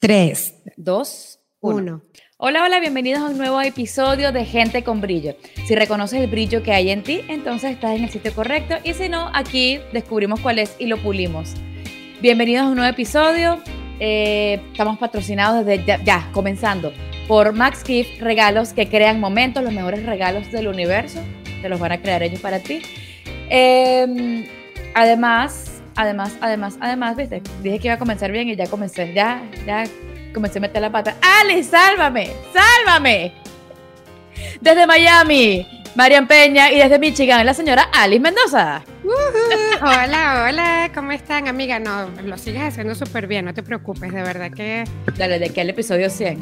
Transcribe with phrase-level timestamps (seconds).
[0.00, 2.02] 3, 2, 1.
[2.38, 5.36] Hola, hola, bienvenidos a un nuevo episodio de Gente con Brillo.
[5.66, 8.94] Si reconoces el brillo que hay en ti, entonces estás en el sitio correcto y
[8.94, 11.52] si no, aquí descubrimos cuál es y lo pulimos.
[12.22, 13.58] Bienvenidos a un nuevo episodio.
[13.98, 16.94] Eh, estamos patrocinados desde ya, comenzando
[17.28, 21.20] por Max Gift, regalos que crean momentos, los mejores regalos del universo.
[21.60, 22.80] Te los van a crear ellos para ti.
[23.50, 24.46] Em,
[24.94, 29.42] además, además, además, además, viste, dije que iba a comenzar bien y ya comencé, ya,
[29.66, 29.84] ya
[30.32, 31.16] comencé a meter la pata.
[31.20, 32.32] ¡Ali, sálvame!
[32.52, 33.32] ¡Sálvame!
[34.60, 38.82] Desde Miami, Marian Peña y desde Michigan, la señora Alice Mendoza.
[39.82, 41.78] hola, hola, ¿cómo están, amiga?
[41.78, 44.84] No, lo sigues haciendo súper bien, no te preocupes, de verdad que...
[45.16, 46.38] Dale, de que el episodio 100.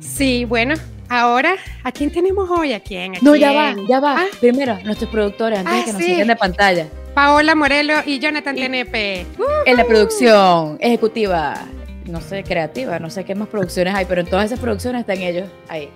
[0.00, 0.74] Sí, bueno,
[1.08, 2.72] ahora, ¿a quién tenemos hoy?
[2.72, 3.12] ¿A quién?
[3.20, 4.22] no, ya va, ya va.
[4.22, 4.26] Ah.
[4.40, 6.86] Primero, nuestros productores, antes de ah, que nos sigan de pantalla.
[7.20, 9.26] Paola Morelo y Jonathan TNP.
[9.66, 11.66] En la producción ejecutiva,
[12.06, 15.18] no sé, creativa, no sé qué más producciones hay, pero en todas esas producciones están
[15.18, 15.90] ellos ahí.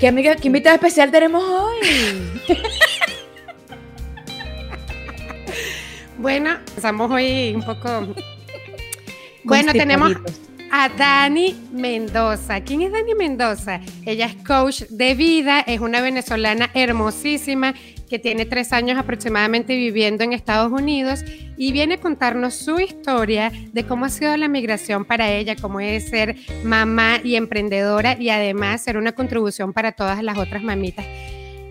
[0.00, 1.76] ¿Qué, amiga, qué invitada especial tenemos hoy?
[6.16, 8.14] bueno, estamos hoy un poco...
[9.44, 10.12] Bueno, tenemos
[10.70, 12.62] a Dani Mendoza.
[12.62, 13.80] ¿Quién es Dani Mendoza?
[14.06, 17.74] Ella es coach de vida, es una venezolana hermosísima
[18.12, 21.24] que tiene tres años aproximadamente viviendo en Estados Unidos
[21.56, 25.80] y viene a contarnos su historia de cómo ha sido la migración para ella, cómo
[25.80, 31.06] es ser mamá y emprendedora y además ser una contribución para todas las otras mamitas.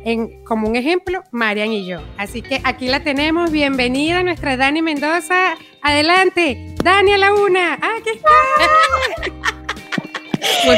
[0.04, 2.00] En, como un ejemplo, Marian y yo.
[2.18, 3.52] Así que aquí la tenemos.
[3.52, 5.54] Bienvenida nuestra Dani Mendoza.
[5.84, 7.78] Adelante, Dani a la una.
[7.80, 8.32] ¡Ah, aquí está!
[10.66, 10.76] Muy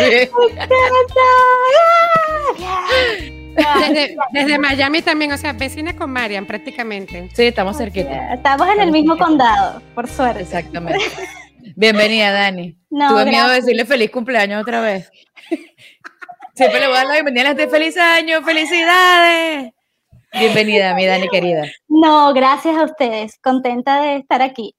[3.18, 3.30] bien.
[4.32, 7.30] Desde, Miami también, o sea, vecina con Marian prácticamente.
[7.34, 8.34] Sí, estamos cerquita.
[8.34, 10.42] Estamos en el mismo condado, por suerte.
[10.42, 11.04] Exactamente.
[11.76, 12.78] Bienvenida, Dani.
[12.90, 15.10] Tuve miedo de decirle feliz cumpleaños otra vez.
[16.56, 17.68] Siempre le voy a dar la bienvenida a la gente.
[17.68, 18.42] ¡Feliz año!
[18.44, 19.74] ¡Felicidades!
[20.34, 21.64] Bienvenida, mi Dani querida.
[21.88, 23.38] No, gracias a ustedes.
[23.40, 24.76] Contenta de estar aquí.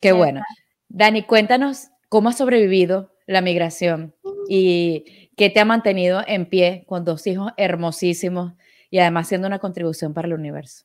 [0.00, 0.42] Qué bueno.
[0.88, 4.14] Dani, cuéntanos cómo has sobrevivido la migración
[4.48, 8.54] y ¿Qué te ha mantenido en pie con dos hijos hermosísimos
[8.90, 10.84] y además siendo una contribución para el universo?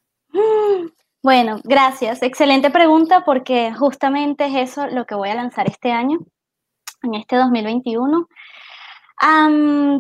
[1.24, 2.22] Bueno, gracias.
[2.22, 6.20] Excelente pregunta porque justamente es eso lo que voy a lanzar este año,
[7.02, 8.28] en este 2021.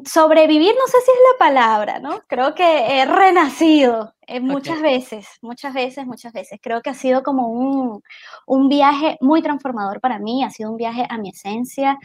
[0.06, 2.20] sobrevivir, no sé si es la palabra, ¿no?
[2.28, 6.60] Creo que he renacido eh, muchas veces, muchas veces, muchas veces.
[6.62, 8.04] Creo que ha sido como un,
[8.46, 11.98] un viaje muy transformador para mí, ha sido un viaje a mi esencia,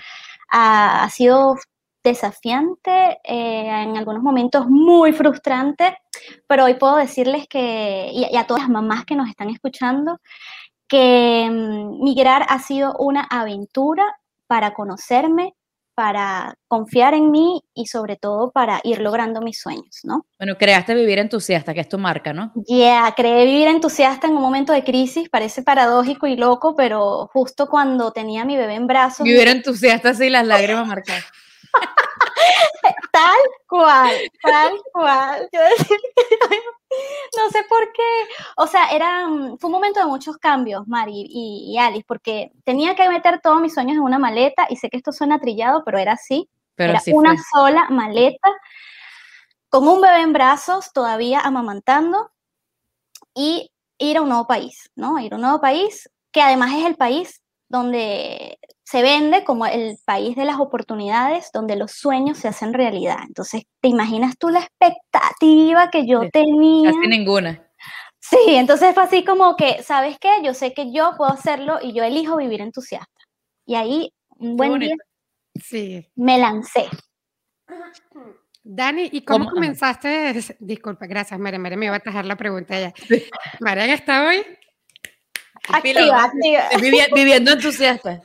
[0.49, 1.57] ha sido
[2.03, 5.97] desafiante, eh, en algunos momentos muy frustrante,
[6.47, 10.21] pero hoy puedo decirles que, y, a todas las mamás que nos están escuchando,
[10.87, 14.05] que mm, migrar ha sido una aventura
[14.47, 15.55] para conocerme,
[15.95, 20.27] para confiar en mí y sobre todo para ir logrando mis sueños, ¿no?
[20.39, 22.53] Bueno, creaste Vivir Entusiasta, que es tu marca, ¿no?
[22.69, 27.69] Yeah, creé Vivir Entusiasta en un momento de crisis, parece paradójico y loco, pero justo
[27.69, 29.25] cuando tenía mi bebé en brazos...
[29.25, 31.25] Vivir Entusiasta, sí, las lágrimas marcadas.
[33.19, 35.49] Tal cual, tal cual.
[37.37, 38.03] no sé por qué.
[38.57, 39.27] O sea, era,
[39.59, 43.75] fue un momento de muchos cambios, Mari y, Alice, porque tenía que meter todos mis
[43.75, 46.49] sueños en una maleta y sé que esto suena trillado, pero era así.
[46.75, 48.49] Pero era una sola maleta
[49.69, 52.31] con un bebé en brazos, todavía amamantando
[53.35, 55.19] y ir a un nuevo país, ¿no?
[55.19, 59.99] Ir a un nuevo país que además es el país donde se vende como el
[60.05, 63.19] país de las oportunidades, donde los sueños se hacen realidad.
[63.27, 66.91] Entonces, ¿te imaginas tú la expectativa que yo tenía?
[66.91, 67.69] Casi ninguna.
[68.19, 70.29] Sí, entonces fue así como que, ¿sabes qué?
[70.43, 73.07] Yo sé que yo puedo hacerlo y yo elijo vivir entusiasta.
[73.67, 74.97] Y ahí, un buen día,
[75.63, 76.07] sí.
[76.15, 76.89] me lancé.
[78.63, 80.35] Dani, ¿y cómo, comenzaste?
[80.61, 81.59] Disculpa, gracias, María.
[81.59, 82.93] María me iba a trajar la pregunta ya.
[83.61, 84.45] María, ¿está hoy?
[85.69, 86.69] Activa, activa.
[87.15, 88.23] Viviendo entusiasta.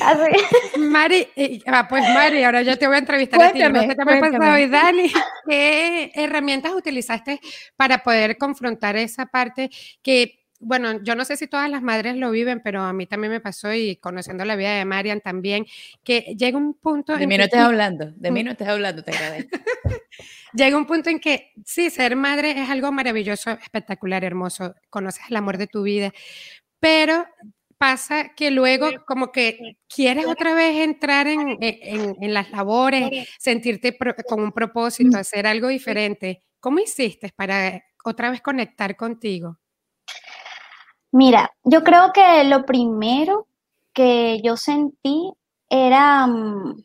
[0.00, 0.78] Así.
[0.78, 1.28] Mari,
[1.66, 3.58] ah, pues Mari, ahora yo te voy a entrevistar a ti.
[3.58, 5.12] ¿Qué te ha pasado hoy, Dani?
[5.48, 7.40] ¿Qué herramientas utilizaste
[7.76, 9.70] para poder confrontar esa parte
[10.02, 13.32] que bueno, yo no sé si todas las madres lo viven, pero a mí también
[13.32, 15.66] me pasó y conociendo la vida de Marian también,
[16.02, 17.16] que llega un punto...
[17.16, 19.50] De mí no estás hablando, de mí no estás hablando, te agradezco.
[20.52, 25.36] llega un punto en que sí, ser madre es algo maravilloso, espectacular, hermoso, conoces el
[25.36, 26.12] amor de tu vida,
[26.80, 27.24] pero
[27.78, 33.96] pasa que luego como que quieres otra vez entrar en, en, las labores, sentirte
[34.28, 36.42] con un propósito, hacer algo diferente.
[36.58, 39.60] ¿Cómo hiciste para otra vez conectar contigo?
[41.12, 43.46] Mira, yo creo que lo primero
[43.92, 45.32] que yo sentí
[45.68, 46.82] era mm,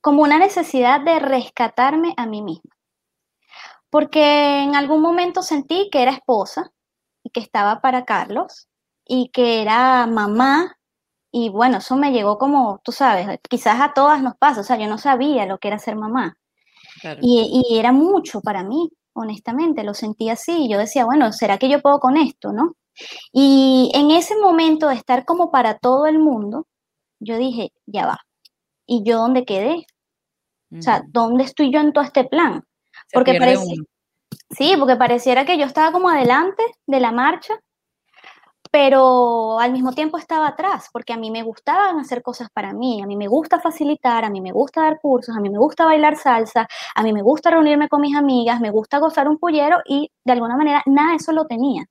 [0.00, 2.70] como una necesidad de rescatarme a mí misma.
[3.90, 6.70] Porque en algún momento sentí que era esposa
[7.24, 8.68] y que estaba para Carlos
[9.04, 10.76] y que era mamá
[11.32, 14.76] y bueno, eso me llegó como, tú sabes, quizás a todas nos pasa, o sea,
[14.76, 16.36] yo no sabía lo que era ser mamá.
[17.20, 20.68] Y, y, era mucho para mí, honestamente, lo sentí así.
[20.68, 22.74] Yo decía, bueno, ¿será que yo puedo con esto, no?
[23.32, 26.66] Y en ese momento de estar como para todo el mundo,
[27.20, 28.18] yo dije, ya va.
[28.86, 29.86] ¿Y yo dónde quedé?
[30.76, 32.64] O sea, ¿dónde estoy yo en todo este plan?
[33.12, 33.74] porque parecía,
[34.50, 37.54] sí, porque pareciera que yo estaba como adelante de la marcha,
[38.70, 43.02] pero al mismo tiempo estaba atrás, porque a mí me gustaban hacer cosas para mí,
[43.02, 45.84] a mí me gusta facilitar, a mí me gusta dar cursos, a mí me gusta
[45.84, 49.78] bailar salsa, a mí me gusta reunirme con mis amigas, me gusta gozar un pollero
[49.86, 51.84] y de alguna manera nada de eso lo tenía.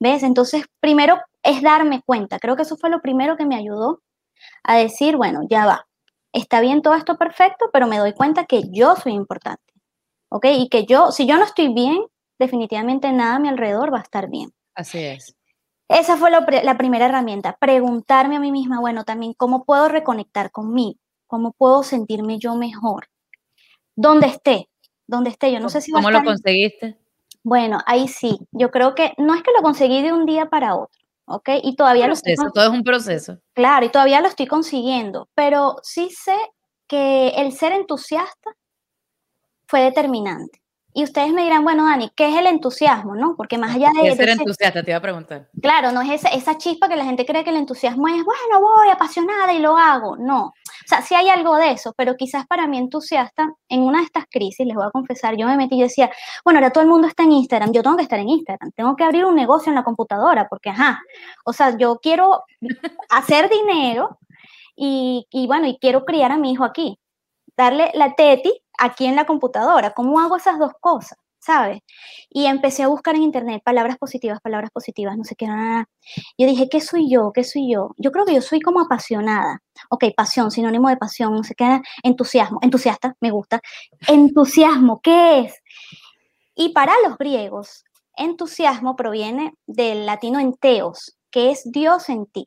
[0.00, 0.22] ¿Ves?
[0.22, 4.02] Entonces, primero es darme cuenta, creo que eso fue lo primero que me ayudó
[4.62, 5.86] a decir, bueno, ya va,
[6.32, 9.72] está bien todo esto perfecto, pero me doy cuenta que yo soy importante,
[10.30, 10.46] ¿ok?
[10.58, 12.04] Y que yo, si yo no estoy bien,
[12.38, 14.52] definitivamente nada a mi alrededor va a estar bien.
[14.74, 15.36] Así es.
[15.88, 20.98] Esa fue la primera herramienta, preguntarme a mí misma, bueno, también cómo puedo reconectar conmigo,
[21.26, 23.08] cómo puedo sentirme yo mejor,
[23.96, 24.68] ¿Dónde esté,
[25.06, 25.92] ¿Dónde esté, yo no sé si...
[25.92, 26.98] ¿Cómo lo conseguiste?
[27.46, 30.76] Bueno, ahí sí, yo creo que no es que lo conseguí de un día para
[30.76, 31.50] otro, ¿ok?
[31.62, 32.34] Y todavía lo estoy...
[32.54, 33.38] Todo es un proceso.
[33.52, 36.36] Claro, y todavía lo estoy consiguiendo, pero sí sé
[36.88, 38.56] que el ser entusiasta
[39.66, 40.63] fue determinante.
[40.96, 43.16] Y ustedes me dirán, bueno, Dani, ¿qué es el entusiasmo?
[43.16, 43.34] ¿no?
[43.36, 44.10] Porque más allá de...
[44.10, 44.82] ¿Qué ser entusiasta?
[44.84, 45.48] Te iba a preguntar.
[45.60, 48.60] Claro, no es esa, esa chispa que la gente cree que el entusiasmo es, bueno,
[48.60, 50.16] voy apasionada y lo hago.
[50.16, 50.46] No.
[50.46, 54.04] O sea, sí hay algo de eso, pero quizás para mí entusiasta, en una de
[54.04, 56.12] estas crisis, les voy a confesar, yo me metí y decía,
[56.44, 58.94] bueno, ahora todo el mundo está en Instagram, yo tengo que estar en Instagram, tengo
[58.94, 61.00] que abrir un negocio en la computadora, porque, ajá,
[61.44, 62.44] o sea, yo quiero
[63.10, 64.18] hacer dinero
[64.76, 67.00] y, y bueno, y quiero criar a mi hijo aquí,
[67.56, 69.92] darle la teti aquí en la computadora.
[69.92, 71.18] ¿Cómo hago esas dos cosas?
[71.38, 71.80] ¿Sabes?
[72.30, 75.86] Y empecé a buscar en internet palabras positivas, palabras positivas, no sé qué, nada.
[76.38, 77.32] Yo dije, ¿qué soy yo?
[77.34, 77.90] ¿Qué soy yo?
[77.98, 79.60] Yo creo que yo soy como apasionada.
[79.90, 83.60] Ok, pasión, sinónimo de pasión, no sé qué, entusiasmo, entusiasta, me gusta.
[84.08, 85.54] Entusiasmo, ¿qué es?
[86.54, 87.84] Y para los griegos,
[88.16, 92.46] entusiasmo proviene del latino enteos, que es Dios en ti.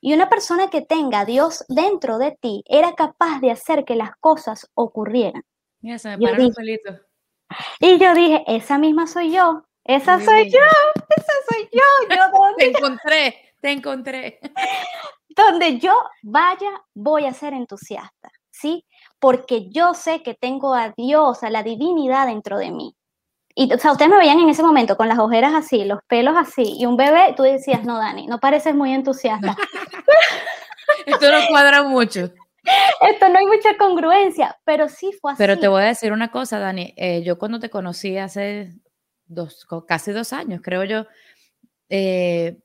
[0.00, 3.96] Y una persona que tenga a Dios dentro de ti era capaz de hacer que
[3.96, 5.44] las cosas ocurrieran.
[5.80, 6.98] Mira, se me un pelito.
[7.80, 10.58] Y yo dije, esa misma soy yo, esa soy yo,
[11.16, 12.16] esa soy yo.
[12.16, 14.40] yo te encontré, te encontré.
[15.36, 18.84] Donde yo vaya, voy a ser entusiasta, ¿sí?
[19.18, 22.94] Porque yo sé que tengo a Dios, a la divinidad dentro de mí.
[23.60, 26.34] Y, o sea, ustedes me veían en ese momento con las ojeras así, los pelos
[26.34, 29.54] así, y un bebé, tú decías, no, Dani, no pareces muy entusiasta.
[31.06, 32.32] Esto no cuadra mucho.
[33.02, 35.38] Esto no hay mucha congruencia, pero sí fue así.
[35.38, 36.94] Pero te voy a decir una cosa, Dani.
[36.96, 38.72] Eh, yo cuando te conocí hace
[39.26, 41.06] dos, casi dos años, creo yo,
[41.90, 42.56] eh,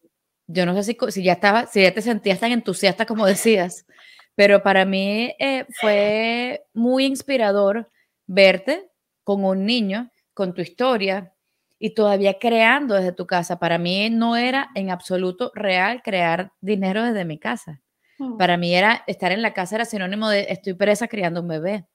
[0.47, 3.85] yo no sé si, si, ya estaba, si ya te sentías tan entusiasta como decías,
[4.33, 7.91] pero para mí eh, fue muy inspirador
[8.27, 8.89] verte
[9.25, 11.33] con un niño con tu historia
[11.79, 13.57] y todavía creando desde tu casa.
[13.57, 17.81] Para mí no era en absoluto real crear dinero desde mi casa.
[18.19, 18.37] Mm.
[18.37, 21.87] Para mí era estar en la casa era sinónimo de estoy presa criando un bebé.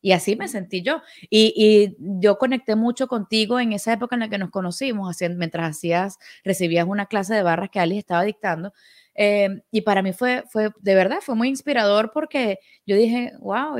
[0.00, 1.02] Y así me sentí yo.
[1.28, 5.70] Y, yo conecté mucho contigo en esa época en la que nos conocimos, haciendo, mientras
[5.76, 8.72] hacías, recibías una clase de barras que Alice estaba dictando.
[9.14, 13.76] Em, y para mí fue, fue, de verdad, fue muy inspirador porque yo dije, wow,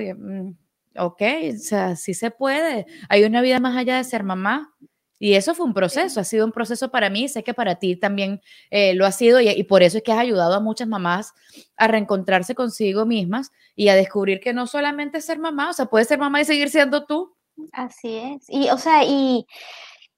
[0.99, 1.23] ok,
[1.55, 2.87] o sea, sí se puede.
[3.09, 4.75] Hay una vida más allá de ser mamá.
[5.21, 7.97] Y eso fue un proceso, ha sido un proceso para mí, sé que para ti
[7.97, 8.40] también
[8.71, 11.33] eh, lo ha sido y, por eso es que has ayudado a muchas mamás
[11.76, 16.07] a reencontrarse consigo mismas y a descubrir que no solamente ser mamá, o sea, puedes
[16.07, 17.35] ser mamá y seguir siendo tú.
[17.73, 19.45] Así es, y o sea, y,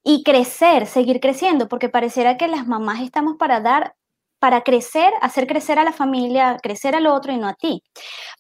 [0.04, 3.94] y crecer, seguir creciendo, porque pareciera que las mamás estamos para dar
[4.40, 7.82] para crecer, hacer crecer a la familia, crecer al otro y no a ti.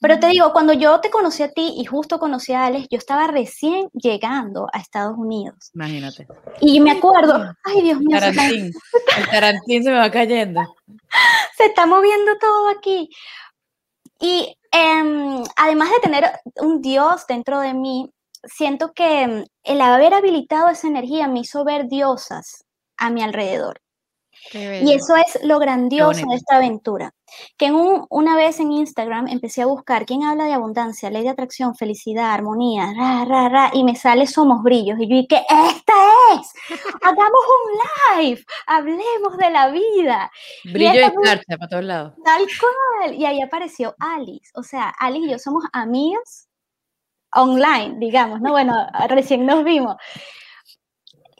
[0.00, 2.98] Pero te digo, cuando yo te conocí a ti y justo conocí a Alex, yo
[2.98, 5.70] estaba recién llegando a Estados Unidos.
[5.74, 6.26] Imagínate.
[6.60, 8.18] Y me acuerdo, ay Dios mío.
[8.18, 8.72] Tarantín.
[9.18, 10.60] El tarantín se me va cayendo.
[11.56, 13.10] Se está moviendo todo aquí.
[14.18, 18.10] Y em, además de tener un Dios dentro de mí,
[18.44, 22.64] siento que el haber habilitado esa energía me hizo ver diosas
[22.96, 23.82] a mi alrededor.
[24.52, 27.14] Y eso es lo grandioso de esta aventura.
[27.56, 31.22] Que en un, una vez en Instagram empecé a buscar quién habla de abundancia, ley
[31.22, 34.98] de atracción, felicidad, armonía, ra, ra, ra, y me sale Somos Brillos.
[34.98, 35.92] Y yo dije, esta
[36.34, 36.52] es,
[37.02, 40.30] hagamos un live, hablemos de la vida.
[40.64, 42.14] Brillo y, escarcha para todos lados.
[42.24, 43.14] Tal cual.
[43.14, 44.50] Y ahí apareció Alice.
[44.54, 46.48] O sea, Alice y yo somos amigas
[47.32, 48.50] online, digamos, ¿no?
[48.50, 48.74] Bueno,
[49.08, 49.96] recién nos vimos.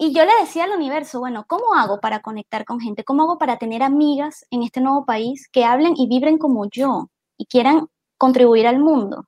[0.02, 3.04] Y yo le decía al universo, bueno, ¿cómo hago para conectar con gente?
[3.04, 7.10] ¿Cómo hago para tener amigas en este nuevo país que hablen y vibren como yo
[7.36, 9.26] y quieran contribuir al mundo?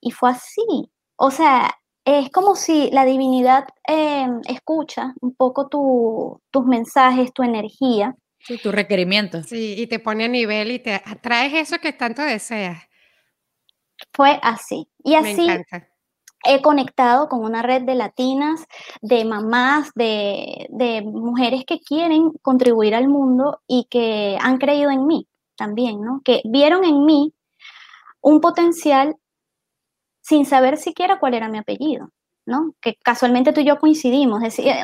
[0.00, 0.92] Y fue así.
[1.16, 5.66] O sea, es como si la divinidad em, escucha un poco
[6.52, 8.14] tus mensajes, tu energía.
[8.38, 9.46] Sí, tus requerimientos.
[9.46, 12.78] Sí, y te pone a nivel y te atraes eso que tanto deseas.
[14.12, 14.88] Fue así.
[15.02, 15.48] Y así
[16.44, 18.66] he conectado con una red de latinas,
[19.02, 20.68] de mamás, de,
[21.04, 26.22] mujeres que quieren contribuir al mundo y que han creído en mí también, ¿no?
[26.24, 27.34] Que vieron en mí
[28.22, 29.16] un potencial
[30.22, 32.10] sin saber siquiera cuál era mi apellido,
[32.46, 32.74] ¿no?
[32.80, 34.42] Que casualmente tú y yo coincidimos.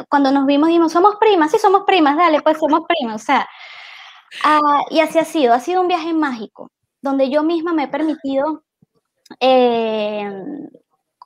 [0.08, 3.22] cuando nos vimos dijimos, somos primas, sí somos primas, dale, pues somos primas.
[3.22, 3.48] O sea,
[4.44, 6.70] ah, y así ha sido, ha sido un viaje mágico,
[7.00, 8.64] donde yo misma me he permitido
[9.40, 10.30] eh,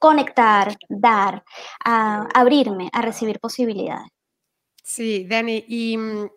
[0.00, 1.44] conectar, dar,
[1.84, 4.08] abrirme a recibir posibilidades.
[4.82, 6.30] Sí, Dani, ¿y mm,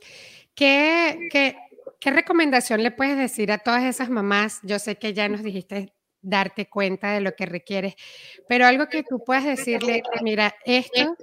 [0.54, 1.58] qué, qué,
[2.00, 4.60] qué recomendación le puedes decir a todas esas mamás?
[4.62, 7.96] Yo sé que ya nos dijiste darte cuenta de lo que requieres,
[8.48, 11.16] pero algo que tú puedas decirle, mira, esto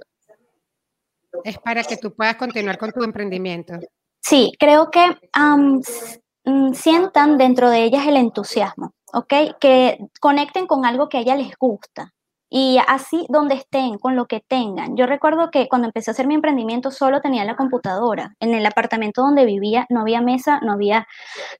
[1.43, 3.73] es para que tú puedas continuar con tu emprendimiento.
[4.21, 9.33] Sí, creo que mm, sientan dentro de ellas el entusiasmo, ¿ok?
[9.59, 12.13] Que conecten con algo que a ellas les gusta,
[12.53, 14.97] y así donde estén, con lo que tengan.
[14.97, 18.35] Yo recuerdo que cuando empecé a hacer mi emprendimiento solo tenía la computadora.
[18.41, 21.07] En el apartamento donde vivía no había mesa, no había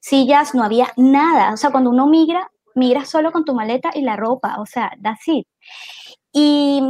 [0.02, 1.54] sillas, no había nada.
[1.54, 4.58] O sea, cuando uno migra, migra solo con tu maleta y la ropa.
[4.60, 5.48] O sea, that's it.
[6.34, 6.82] Y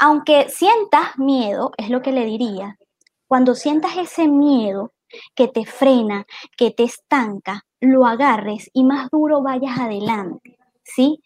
[0.00, 2.76] aunque sientas miedo, es lo que le diría,
[3.28, 4.94] cuando sientas ese miedo
[5.36, 6.26] que te frena,
[6.56, 11.22] que te estanca, lo agarres y más duro vayas adelante, ¿sí?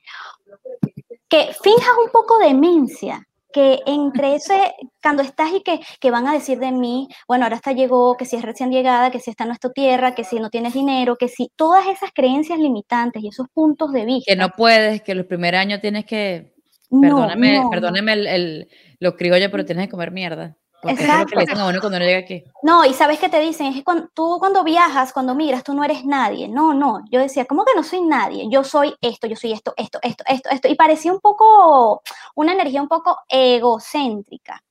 [1.28, 6.26] Que finjas un poco de demencia, que entre ese, cuando estás y que, que, van
[6.26, 9.30] a decir de mí, bueno, ahora está llegó, que si es recién llegada, que si
[9.30, 13.23] está en nuestra tierra, que si no tienes dinero, que si todas esas creencias limitantes
[13.23, 14.30] y esos puntos de vista.
[14.30, 16.52] Que no puedes, que los primeros años tienes que,
[16.90, 18.68] perdóname, perdóname el, el,
[19.00, 20.56] lo criollo, pero tienes que comer mierda.
[20.88, 21.37] Exacto.
[21.81, 22.45] cuando llega aquí.
[22.62, 25.75] No, y sabes qué te dicen, es que cuando, tú cuando viajas, cuando migras, tú
[25.75, 26.49] no eres nadie.
[26.49, 28.49] No, no, yo decía, ¿cómo que no soy nadie?
[28.50, 30.69] Yo soy esto, yo soy esto, esto, esto, esto, esto.
[30.69, 32.02] Y parecía un poco,
[32.35, 34.62] una energía un poco egocéntrica,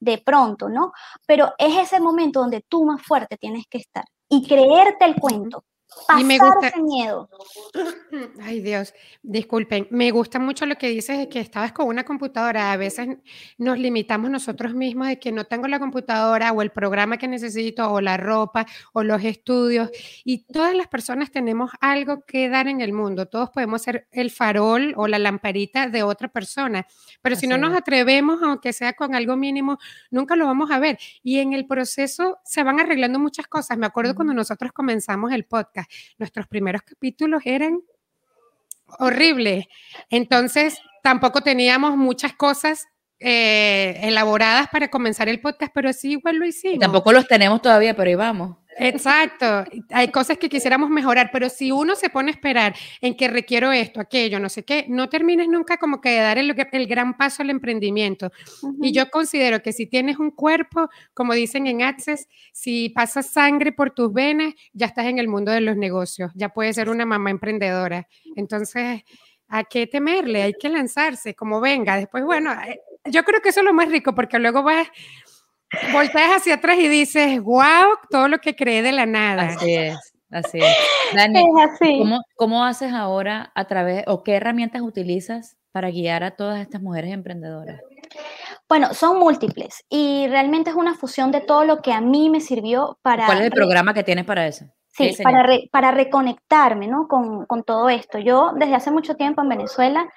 [0.00, 0.92] de pronto, ¿no?
[1.26, 5.64] Pero es ese momento donde tú más fuerte tienes que estar y creerte el cuento
[6.18, 7.28] y me gusta, ese miedo.
[8.42, 12.72] Ay Dios, disculpen, me gusta mucho lo que dices de que estabas con una computadora.
[12.72, 13.08] A veces
[13.58, 17.90] nos limitamos nosotros mismos de que no tengo la computadora o el programa que necesito
[17.90, 19.90] o la ropa o los estudios.
[20.24, 23.26] Y todas las personas tenemos algo que dar en el mundo.
[23.26, 26.86] Todos podemos ser el farol o la lamparita de otra persona.
[27.22, 29.78] Pero si no nos atrevemos, aunque sea con algo mínimo,
[30.10, 30.98] nunca lo vamos a ver.
[31.22, 33.78] Y en el proceso se van arreglando muchas cosas.
[33.78, 35.83] Me acuerdo cuando nosotros comenzamos el podcast
[36.18, 37.80] Nuestros primeros capítulos eran
[38.98, 39.66] horribles.
[40.10, 42.86] Entonces, tampoco teníamos muchas cosas
[43.20, 46.80] eh, elaboradas para comenzar el podcast, pero sí igual lo hicimos.
[46.80, 48.56] tampoco los tenemos todavía, pero ahí vamos.
[48.76, 53.28] Exacto, hay cosas que quisiéramos mejorar, pero si uno se pone a esperar en que
[53.28, 56.54] requiero esto, aquello, no sé qué, no termines nunca como que de dar el,
[56.86, 58.32] gran paso al emprendimiento.
[58.80, 63.72] Y yo considero que si tienes un cuerpo, como dicen en Access, si pasas sangre
[63.72, 67.06] por tus venas, ya estás en el mundo de los negocios, ya puedes ser una
[67.06, 68.08] mamá emprendedora.
[68.36, 69.02] Entonces,
[69.48, 70.42] ¿a qué temerle?
[70.42, 71.96] Hay que lanzarse, como venga.
[71.96, 74.88] Después, bueno, eh, yo creo que eso es lo más rico, porque luego vas
[75.92, 79.48] volteas hacia atrás y dices, wow, todo lo que creé de la nada.
[79.48, 80.76] Así es, así es.
[81.14, 81.42] Dani,
[81.98, 86.80] ¿cómo, ¿cómo, haces ahora a través, o qué herramientas utilizas para guiar a todas estas
[86.80, 87.80] mujeres emprendedoras?
[88.68, 92.40] Bueno, son múltiples y realmente es una fusión de todo lo que a mí me
[92.40, 93.26] sirvió para...
[93.26, 94.66] ¿Cuál es el programa que tienes para eso?
[94.88, 97.08] Sí, para, para reconectarme ¿no?
[97.08, 98.18] con, con todo esto.
[98.18, 100.08] Yo desde hace mucho tiempo en Venezuela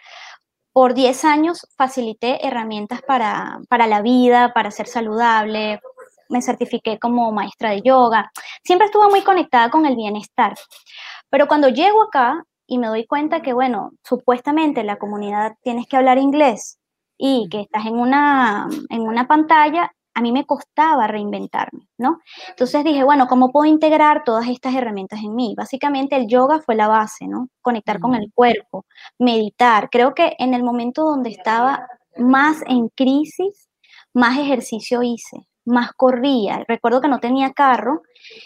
[0.77, 5.79] por 10 años facilité herramientas para, para la vida, para ser saludable,
[6.29, 8.31] me certifiqué como maestra de yoga.
[8.63, 10.53] Siempre estuve muy conectada con el bienestar.
[11.31, 15.97] Pero cuando llego acá y me doy cuenta que, bueno, supuestamente la comunidad tienes que
[15.97, 16.77] hablar inglés
[17.17, 22.21] y que estás en una, en una pantalla, a mí me costaba reinventarme, ¿no?
[22.49, 25.53] Entonces dije, bueno, ¿cómo puedo integrar todas estas herramientas en mí?
[25.55, 27.49] Básicamente el yoga fue la base, ¿no?
[27.61, 28.87] Conectar con el cuerpo,
[29.19, 29.91] meditar.
[29.91, 33.69] Creo que en el momento donde estaba más en crisis,
[34.11, 36.63] más ejercicio hice, más corría.
[36.67, 38.01] Recuerdo que no tenía carro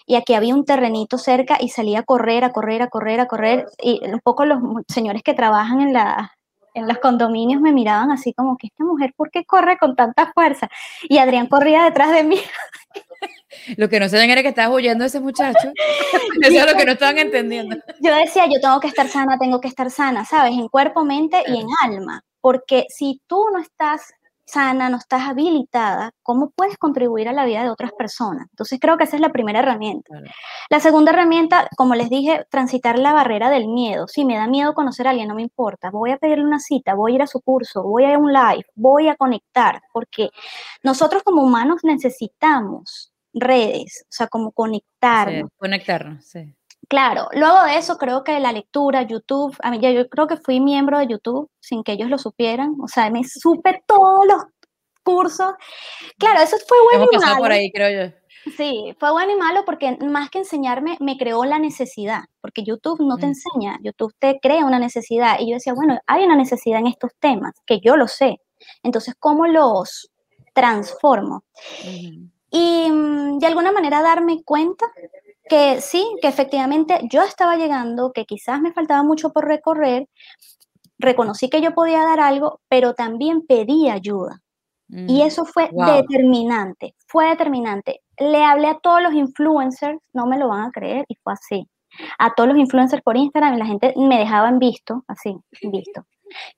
[0.05, 3.27] y aquí había un terrenito cerca y salía a correr, a correr, a correr, a
[3.27, 3.65] correr.
[3.81, 4.59] Y un poco los
[4.89, 6.33] señores que trabajan en, la,
[6.73, 10.31] en los condominios me miraban así como que esta mujer, ¿por qué corre con tanta
[10.33, 10.69] fuerza?
[11.03, 12.39] Y Adrián corría detrás de mí.
[13.77, 15.59] Lo que no sabían era que estabas huyendo de ese muchacho.
[16.41, 17.75] Eso es lo que no estaban entendiendo.
[17.99, 20.53] Yo decía, yo tengo que estar sana, tengo que estar sana, ¿sabes?
[20.53, 22.23] En cuerpo, mente y en alma.
[22.39, 24.13] Porque si tú no estás
[24.51, 28.47] sana, no estás habilitada, ¿cómo puedes contribuir a la vida de otras personas?
[28.51, 30.21] Entonces creo que esa es la primera herramienta.
[30.69, 34.07] La segunda herramienta, como les dije, transitar la barrera del miedo.
[34.07, 35.89] Si me da miedo conocer a alguien, no me importa.
[35.91, 38.65] Voy a pedirle una cita, voy a ir a su curso, voy a un live,
[38.75, 40.29] voy a conectar, porque
[40.83, 45.49] nosotros como humanos necesitamos redes, o sea, como conectarnos.
[45.57, 46.53] conectarnos, sí.
[46.91, 50.35] Claro, luego de eso creo que la lectura, YouTube, a mí ya yo creo que
[50.35, 54.43] fui miembro de YouTube sin que ellos lo supieran, o sea, me supe todos los
[55.01, 55.53] cursos.
[56.17, 57.37] Claro, eso fue bueno y malo.
[57.37, 58.13] por ahí, creo yo.
[58.57, 62.99] Sí, fue bueno y malo porque más que enseñarme, me creó la necesidad, porque YouTube
[62.99, 63.29] no te mm.
[63.29, 65.39] enseña, YouTube te crea una necesidad.
[65.39, 68.41] Y yo decía, bueno, hay una necesidad en estos temas, que yo lo sé.
[68.83, 70.11] Entonces, ¿cómo los
[70.53, 71.45] transformo?
[72.53, 74.87] Y mm, de alguna manera darme cuenta
[75.49, 80.07] que sí, que efectivamente yo estaba llegando, que quizás me faltaba mucho por recorrer,
[80.99, 84.41] reconocí que yo podía dar algo, pero también pedí ayuda.
[84.89, 88.01] y mm, eso fue determinante, fue determinante.
[88.17, 91.67] Le hablé a todos los influencers, no me lo van a creer, y fue así.
[92.19, 96.05] A todos los influencers por Instagram y la gente me dejaba en visto, así, visto.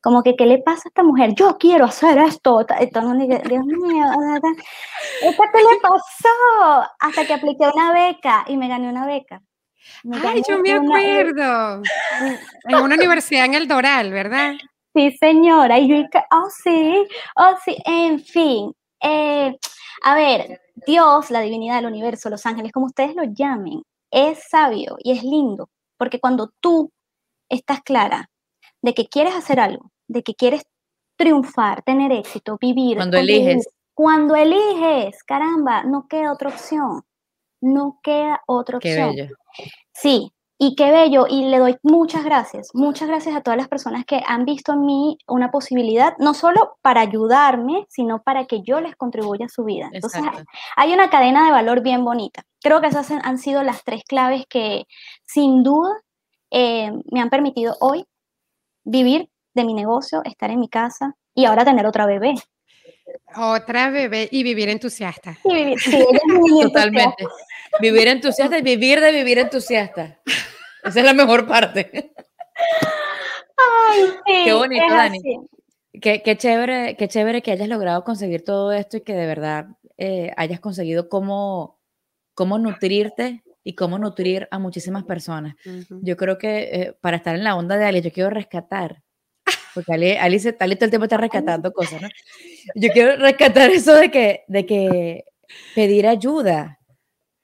[0.01, 1.33] Como que, ¿qué le pasa a esta mujer?
[1.35, 2.65] Yo quiero hacer esto.
[2.79, 4.05] Entonces, Dios mío,
[5.21, 6.89] ¿esta qué le pasó?
[6.99, 9.41] Hasta que apliqué una beca y me gané una beca.
[10.23, 11.81] Ay, yo me acuerdo.
[12.65, 14.53] en una universidad en el Doral, ¿verdad?
[14.93, 15.79] Sí, señora.
[15.79, 18.73] Y yo dije, oh, sí, oh, sí, en fin.
[19.01, 19.57] Eh,
[20.03, 24.97] a ver, Dios, la divinidad del universo, los ángeles, como ustedes lo llamen, es sabio
[24.99, 26.91] y es lindo, porque cuando tú
[27.49, 28.29] estás clara
[28.83, 30.63] de que quieres hacer algo, de que quieres
[31.15, 32.97] triunfar, tener éxito, vivir.
[32.97, 33.67] Cuando eliges.
[33.95, 37.03] Cuando eliges, caramba, no queda otra opción.
[37.61, 39.15] No queda otra opción.
[39.15, 39.35] Qué bello.
[39.93, 41.27] Sí, y qué bello.
[41.29, 44.85] Y le doy muchas gracias, muchas gracias a todas las personas que han visto en
[44.85, 49.63] mí una posibilidad, no solo para ayudarme, sino para que yo les contribuya a su
[49.63, 49.89] vida.
[49.93, 50.23] Entonces,
[50.75, 52.43] hay una cadena de valor bien bonita.
[52.61, 54.87] Creo que esas han sido las tres claves que
[55.25, 56.01] sin duda
[56.51, 58.05] eh, me han permitido hoy
[58.83, 62.35] vivir de mi negocio, estar en mi casa y ahora tener otra bebé.
[63.35, 65.37] Otra bebé y vivir entusiasta.
[65.43, 66.05] Y vivir, sí,
[66.61, 67.25] Totalmente.
[67.79, 70.19] Vivir entusiasta y vivir de vivir entusiasta.
[70.83, 72.13] Esa es la mejor parte.
[73.89, 75.21] Ay, sí, qué bonito, Dani.
[76.01, 79.67] Qué, qué, chévere, qué chévere que hayas logrado conseguir todo esto y que de verdad
[79.97, 81.79] eh, hayas conseguido cómo,
[82.33, 85.55] cómo nutrirte y cómo nutrir a muchísimas personas.
[86.01, 89.01] Yo creo que eh, para estar en la onda de Ali, yo quiero rescatar,
[89.73, 92.09] porque Ali, Ali, se, todo el tiempo está rescatando cosas, ¿no?
[92.75, 95.25] Yo quiero rescatar eso de que, de que
[95.75, 96.79] pedir ayuda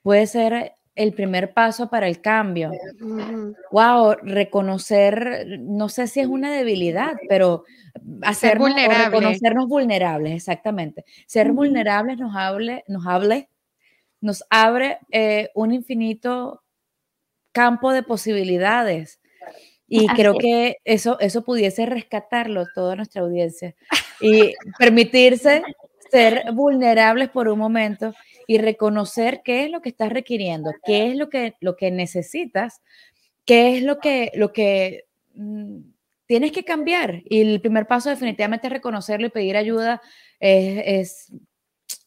[0.02, 2.72] puede ser el primer paso para el cambio.
[3.72, 7.64] Wow, reconocer, no sé si es una debilidad, pero
[8.22, 11.06] hacer reconocernos vulnerables, exactamente.
[11.26, 13.50] Ser vulnerables nos hable, nos hable
[14.22, 16.64] nos abre eh, un infinito
[17.52, 19.20] campo de posibilidades.
[19.88, 23.76] Y creo que eso, eso pudiese rescatarlo toda nuestra audiencia
[24.22, 25.64] y permitirse
[26.12, 28.14] ser vulnerables por un momento
[28.46, 32.82] y reconocer qué es lo que estás requiriendo, qué es lo que, lo que necesitas,
[33.46, 35.80] qué es lo que, lo que mm,
[36.28, 37.24] tienes que cambiar.
[37.26, 40.02] Y el primer paso definitivamente es reconocerlo y pedir ayuda.
[40.40, 41.32] es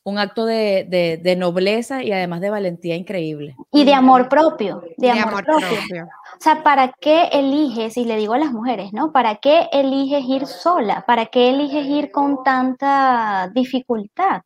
[0.04, 3.56] un acto de, nobleza y además de valentía increíble.
[3.70, 6.04] Y de amor propio, de, amor, propio.
[6.04, 9.12] O sea, ¿para qué eliges, y le digo a las mujeres, ¿no?
[9.12, 11.04] ¿Para qué eliges ir sola?
[11.06, 14.42] ¿Para qué eliges ir con tanta dificultad?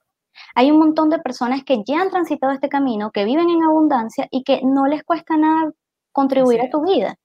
[0.54, 4.28] Hay un montón de personas que ya han transitado este camino, que viven en abundancia
[4.30, 5.72] y que no les cuesta nada
[6.12, 7.16] contribuir a tu vida.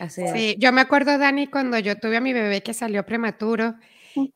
[0.00, 0.32] Así es.
[0.32, 3.74] Sí, yo me acuerdo, Dani, cuando yo tuve a mi bebé que salió prematuro,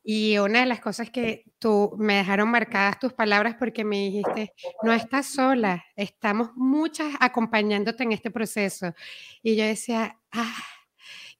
[0.03, 4.53] y una de las cosas que tú me dejaron marcadas tus palabras porque me dijiste,
[4.83, 8.95] no estás sola, estamos muchas acompañándote en este proceso.
[9.43, 10.57] Y yo decía, ah,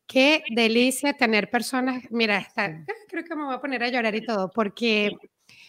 [0.07, 2.47] qué delicia tener personas, mira,
[3.09, 5.13] creo que me voy a poner a llorar y todo, porque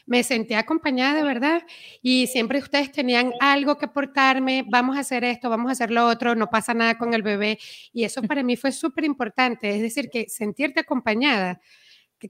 [0.06, 1.64] me sentí acompañada de verdad
[2.02, 6.06] y siempre ustedes tenían algo que aportarme, vamos a hacer esto, vamos a hacer lo
[6.08, 7.58] otro, no pasa nada con el bebé
[7.92, 11.60] y eso para mí fue súper importante, es decir, que sentirte acompañada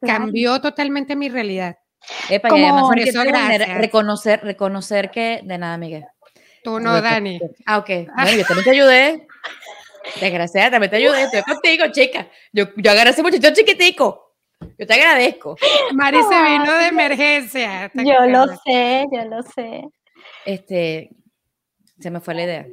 [0.02, 1.78] cambió totalmente mi realidad.
[2.30, 3.24] Epa, Como, por eso,
[3.80, 6.06] reconocer, reconocer que, de nada, Miguel.
[6.64, 7.40] Tú no, Dani.
[7.66, 7.90] Ah, ok.
[8.16, 9.28] Bueno, yo también te ayudé.
[10.20, 11.24] Desgraciada, también te ayudé.
[11.24, 12.28] Estoy contigo, chica.
[12.52, 14.36] Yo, yo agarré a ese muchacho chiquitico.
[14.78, 15.56] Yo te agradezco.
[15.94, 17.92] Mari se vino de emergencia.
[17.94, 19.84] Yo lo sé, yo lo sé.
[20.46, 21.10] Este,
[22.00, 22.68] se me fue la idea.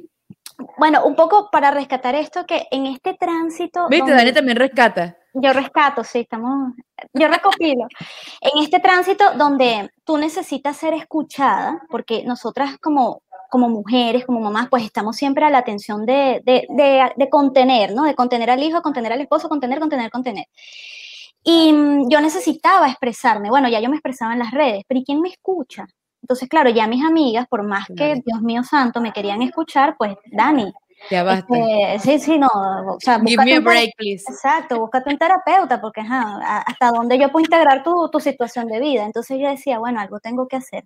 [0.77, 3.87] Bueno, un poco para rescatar esto, que en este tránsito...
[3.89, 5.17] Viste, Dani también rescata.
[5.33, 6.73] Yo rescato, sí, estamos...
[7.13, 7.87] Yo recopilo.
[8.41, 14.67] en este tránsito donde tú necesitas ser escuchada, porque nosotras como, como mujeres, como mamás,
[14.69, 18.03] pues estamos siempre a la atención de, de, de, de contener, ¿no?
[18.03, 20.45] De contener al hijo, contener al esposo, contener, contener, contener.
[21.43, 23.49] Y mm, yo necesitaba expresarme.
[23.49, 25.87] Bueno, ya yo me expresaba en las redes, pero ¿y quién me escucha?
[26.21, 30.15] Entonces, claro, ya mis amigas, por más que, Dios mío santo, me querían escuchar, pues,
[30.31, 30.71] Dani.
[31.09, 31.55] Ya basta.
[31.55, 32.47] Este, sí, sí, no.
[32.47, 34.23] O sea, Give me a break, please.
[34.27, 39.05] Exacto, búscate un terapeuta, porque hasta dónde yo puedo integrar tu, tu, situación de vida.
[39.05, 40.85] Entonces yo decía, bueno, algo tengo que hacer.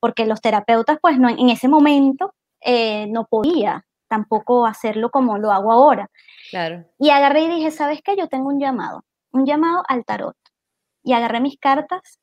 [0.00, 5.50] Porque los terapeutas, pues, no, en ese momento eh, no podía tampoco hacerlo como lo
[5.52, 6.10] hago ahora.
[6.50, 6.84] Claro.
[6.98, 8.16] Y agarré y dije, ¿sabes qué?
[8.16, 10.36] Yo tengo un llamado un llamado al tarot.
[11.02, 12.18] Y agarré mis cartas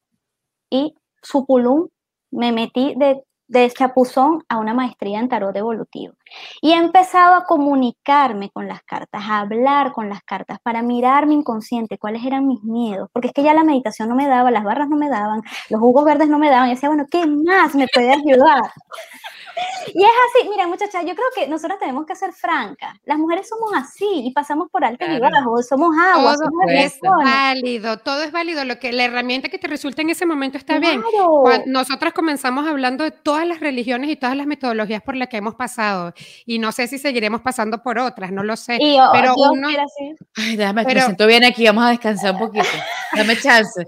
[0.70, 1.90] y su pulum
[2.32, 6.14] me metí de, de chapuzón a una maestría en tarot evolutivo.
[6.62, 11.28] Y he empezado a comunicarme con las cartas, a hablar con las cartas, para mirar
[11.28, 14.52] mi inconsciente, cuáles eran mis miedos, porque es que ya la meditación no me daba,
[14.52, 17.26] las barras no me daban, los jugos verdes no me daban, y decía, bueno, ¿qué
[17.26, 18.62] más me puede ayudar?
[19.94, 22.98] Y es así, mira muchachas, yo creo que nosotros tenemos que ser francas.
[23.04, 27.98] Las mujeres somos así y pasamos por alto y bajos, somos agua, todo es válido,
[27.98, 28.64] todo es válido.
[28.64, 31.04] Lo que la herramienta que te resulta en ese momento está bien.
[31.66, 35.56] nosotras comenzamos hablando de todas las religiones y todas las metodologías por las que hemos
[35.56, 36.14] pasado
[36.46, 38.78] y no sé si seguiremos pasando por otras, no lo sé.
[39.12, 39.70] pero uno,
[40.36, 42.66] Ay, déjame, pero, me siento bien aquí, vamos a descansar un poquito.
[43.16, 43.86] Dame chance.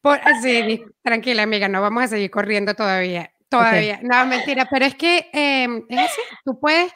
[0.00, 3.30] Por, sí, tranquila amiga, no vamos a seguir corriendo todavía.
[3.48, 6.92] Todavía, no, mentira, pero es que em, es así, tú puedes,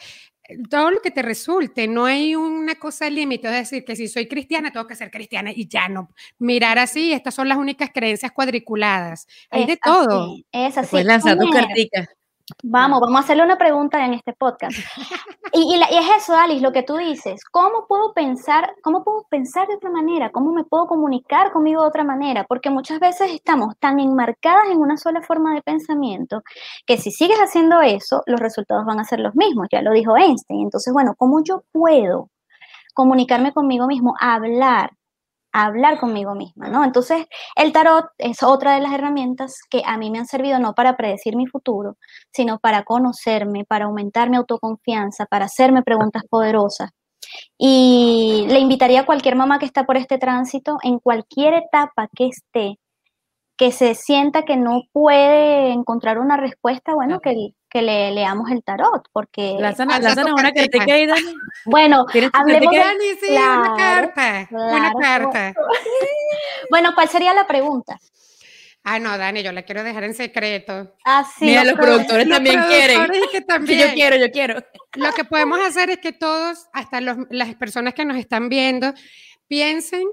[0.70, 4.26] todo lo que te resulte, no hay una cosa límite, es decir, que si soy
[4.26, 6.10] cristiana, tengo que ser cristiana y ya no.
[6.38, 10.36] Mirar así, estas son las únicas creencias cuadriculadas, hay de todo.
[10.50, 10.90] es así.
[10.90, 12.08] Puedes lanzar tu cartica.
[12.62, 14.76] Vamos, vamos a hacerle una pregunta en este podcast.
[15.52, 17.42] Y, es eso, Alice, lo que tú dices.
[17.50, 20.30] ¿Cómo puedo pensar, cómo puedo pensar de otra manera?
[20.30, 22.44] ¿Cómo me puedo comunicar conmigo de otra manera?
[22.44, 26.42] Porque muchas veces estamos tan enmarcadas en una sola forma de pensamiento
[26.86, 29.68] que si sigues haciendo eso, los resultados van a ser los mismos.
[29.72, 30.60] Ya lo dijo Einstein.
[30.60, 32.30] Entonces, bueno, ¿cómo yo puedo
[32.98, 34.90] comunicarme conmigo mismo, hablar,
[35.64, 36.84] hablar conmigo misma, ¿no?
[36.84, 40.74] Entonces, el tarot es otra de las herramientas que a mí me han servido no
[40.74, 41.96] para predecir mi futuro,
[42.32, 46.90] sino para conocerme, para aumentar mi autoconfianza, para hacerme preguntas poderosas.
[47.58, 52.26] Y le invitaría a cualquier mamá que está por este tránsito, en cualquier etapa que
[52.28, 52.78] esté,
[53.56, 58.62] que se sienta que no puede encontrar una respuesta, bueno, que, que le leamos el
[58.62, 59.56] tarot, porque...
[59.58, 61.34] Lánzanos, una cartica ahí, Dani.
[61.66, 62.78] Bueno, hablemos de...
[62.78, 65.54] Dani, sí, una carta, una carta.
[66.70, 67.98] bueno, ¿cuál sería la pregunta?
[68.84, 70.96] Ah, no, Dani, yo la quiero dejar en secreto.
[71.04, 71.44] Ah, sí.
[71.44, 73.00] Mira, los productores también quieren.
[73.32, 73.88] Que también.
[73.88, 74.64] yo quiero, yo quiero.
[74.94, 78.94] Lo que podemos hacer es que todos, hasta los, las personas que nos están viendo,
[79.46, 80.04] piensen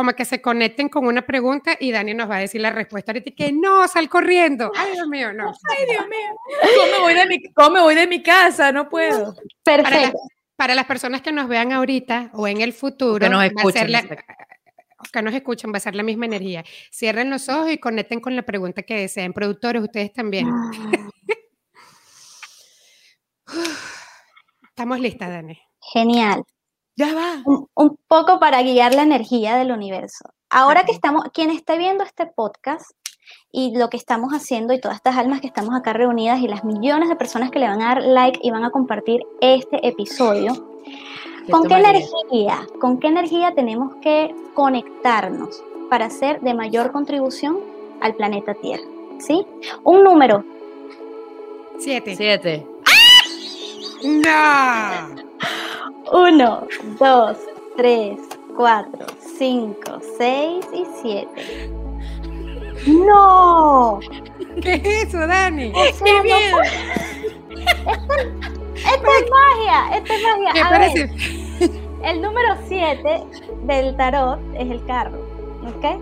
[0.00, 3.12] como que se conecten con una pregunta y Dani nos va a decir la respuesta
[3.12, 4.72] ahorita que no, sal corriendo.
[4.74, 5.48] Ay, Dios mío, no.
[5.48, 6.30] Ay, Dios mío.
[6.62, 8.72] ¿Cómo me voy de mi, cómo me voy de mi casa?
[8.72, 9.34] No puedo.
[9.62, 10.18] Perfecto.
[10.56, 13.88] Para, las personas que nos vean ahorita o en el futuro, que nos escuchen,
[15.12, 16.64] que nos escuchan, va a ser la misma energía.
[16.90, 19.34] Cierren los ojos y conecten con la pregunta que deseen.
[19.34, 20.48] Productores, ustedes también.
[20.48, 20.70] Ah.
[24.62, 25.60] Estamos listas, Dani.
[25.92, 26.42] Genial.
[27.00, 27.42] Ya va.
[27.46, 30.28] Un, poco para guiar la energía del universo.
[30.50, 32.90] Ahora que estamos, quien esté viendo este podcast
[33.50, 36.62] y lo que estamos haciendo y todas estas almas que estamos acá reunidas y las
[36.62, 40.52] millones de personas que le van a dar like y van a compartir este episodio,
[41.50, 47.60] ¿con qué energía, con qué energía tenemos que conectarnos para hacer de mayor contribución
[48.02, 48.84] al planeta Tierra?
[49.20, 49.46] ¿Sí?
[49.84, 50.44] Un número.
[51.78, 52.14] Siete.
[52.14, 52.66] Siete.
[54.04, 55.30] ¡No!
[56.12, 56.66] Uno,
[56.98, 57.36] dos,
[57.76, 58.18] tres,
[58.56, 59.06] cuatro,
[59.38, 61.70] cinco, seis y siete.
[62.86, 64.00] ¡No!
[64.62, 65.72] ¿Qué es eso, Dani?
[65.72, 66.54] ¡Qué bien!
[68.74, 70.52] Esto, es magia, esto es magia.
[70.54, 71.10] ¿Qué parece?
[72.02, 73.22] el número siete
[73.64, 75.18] del tarot es el carro,
[75.76, 76.00] ¿ok?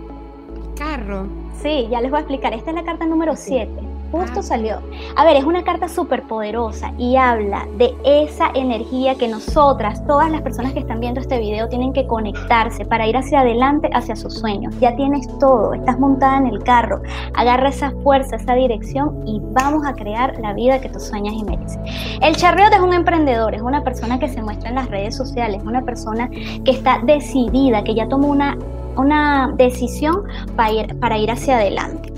[0.79, 1.27] carro.
[1.61, 2.53] Sí, ya les voy a explicar.
[2.53, 3.69] Esta es la carta número 7.
[4.11, 4.43] Justo ah.
[4.43, 4.81] salió.
[5.15, 10.31] A ver, es una carta súper poderosa y habla de esa energía que nosotras, todas
[10.31, 14.15] las personas que están viendo este video, tienen que conectarse para ir hacia adelante, hacia
[14.15, 14.77] sus sueños.
[14.79, 17.01] Ya tienes todo, estás montada en el carro.
[17.35, 21.43] Agarra esa fuerza, esa dirección y vamos a crear la vida que tú sueñas y
[21.43, 21.79] mereces.
[22.21, 25.61] El charriote es un emprendedor, es una persona que se muestra en las redes sociales,
[25.63, 28.57] una persona que está decidida, que ya tomó una,
[28.95, 30.23] una decisión
[30.55, 32.08] para ir, para ir hacia adelante.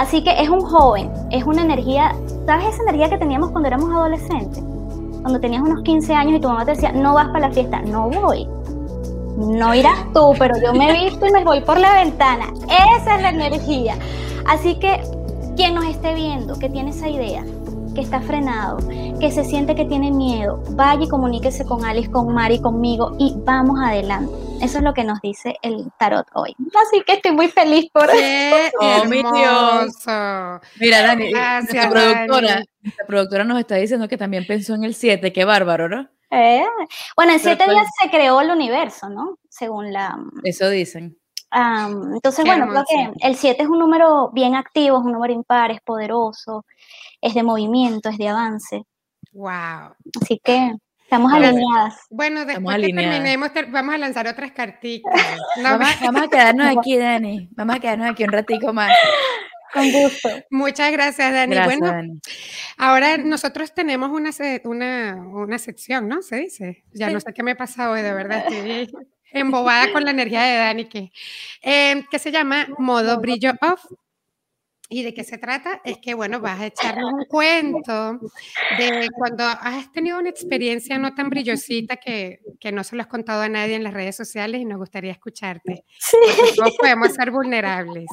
[0.00, 3.92] Así que es un joven, es una energía, ¿sabes esa energía que teníamos cuando éramos
[3.92, 4.64] adolescentes?
[5.20, 7.82] Cuando tenías unos 15 años y tu mamá te decía, no vas para la fiesta,
[7.82, 8.48] no voy.
[9.36, 12.46] No irás tú, pero yo me visto y me voy por la ventana.
[12.96, 13.94] Esa es la energía.
[14.46, 15.02] Así que
[15.54, 17.44] quien nos esté viendo, que tiene esa idea,
[17.94, 18.78] que está frenado,
[19.18, 23.34] que se siente que tiene miedo, vaya y comuníquese con Alice, con Mari, conmigo y
[23.38, 24.32] vamos adelante.
[24.62, 26.54] Eso es lo que nos dice el tarot hoy.
[26.86, 29.94] Así que estoy muy feliz por ¡Qué oh, mi Dios!
[30.78, 32.64] Mira, Dani, nuestra productora,
[33.06, 36.08] productora nos está diciendo que también pensó en el 7, qué bárbaro, ¿no?
[36.30, 36.64] Eh,
[37.16, 39.38] bueno, en 7 días se creó el universo, ¿no?
[39.48, 40.16] Según la...
[40.44, 41.16] Eso dicen.
[41.52, 45.70] entonces, bueno, creo que el 7 es un número bien activo, es un número impar,
[45.70, 46.64] es poderoso,
[47.20, 48.82] es de movimiento, es de avance.
[49.32, 49.94] Wow.
[50.20, 52.00] Así que estamos alineadas.
[52.10, 55.12] Bueno, después que terminemos, vamos a lanzar otras cartitas.
[55.62, 57.48] vamos, a quedarnos aquí, Dani.
[57.52, 58.92] Vamos a quedarnos aquí un ratico más.
[59.72, 60.28] Con gusto.
[60.50, 61.56] Muchas gracias, Dani.
[61.64, 62.20] bueno,
[62.76, 64.30] ahora nosotros tenemos una,
[64.64, 66.22] una, una sección, ¿no?
[66.22, 66.84] Se dice.
[66.92, 68.44] Ya no sé qué me pasa hoy, de verdad.
[68.48, 68.90] Estoy
[69.32, 71.12] embobada con la energía de Dani, que,
[71.62, 73.84] eh, que se llama Modo Brillo Off.
[74.92, 75.80] ¿Y de qué se trata?
[75.84, 78.18] Es que, bueno, vas a echarnos un cuento
[78.76, 83.08] de cuando has tenido una experiencia no tan brillosita que, que no se lo has
[83.08, 85.84] contado a nadie en las redes sociales y nos gustaría escucharte.
[85.96, 86.16] Sí.
[86.56, 88.06] Todos podemos ser vulnerables.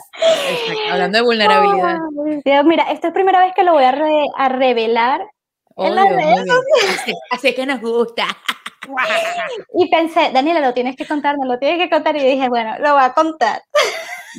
[0.91, 1.97] Hablando de vulnerabilidad.
[2.63, 3.97] mira, esta es la primera vez que lo voy a,
[4.37, 5.21] a revelar
[5.77, 7.17] en las redes sociales.
[7.31, 8.27] Así, que nos gusta.
[9.73, 12.15] Y pensé, Daniela, lo tienes que contar, no lo tienes que contar.
[12.17, 13.63] Y dije, bueno, lo voy a contar.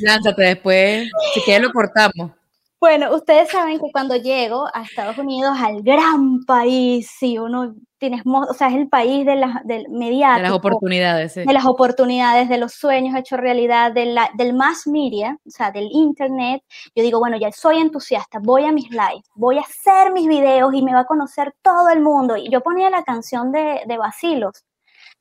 [0.01, 2.31] Lánzate después, si quieres lo cortamos.
[2.79, 8.21] Bueno, ustedes saben que cuando llego a Estados Unidos, al gran país, si uno tienes,
[8.25, 10.37] o sea, es el país de las, del mediático.
[10.37, 14.87] De las oportunidades, De las oportunidades, de los sueños hechos realidad, de la, del mass
[14.87, 16.63] media, o sea, del internet.
[16.95, 20.73] Yo digo, bueno, ya soy entusiasta, voy a mis lives, voy a hacer mis videos
[20.73, 22.37] y me va a conocer todo el mundo.
[22.37, 24.63] Y yo ponía la canción de, de Basilos,